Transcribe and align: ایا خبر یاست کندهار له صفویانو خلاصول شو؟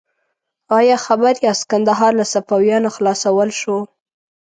ایا 0.77 0.97
خبر 1.05 1.33
یاست 1.45 1.65
کندهار 1.71 2.11
له 2.19 2.25
صفویانو 2.33 2.89
خلاصول 2.95 3.49
شو؟ 3.59 3.77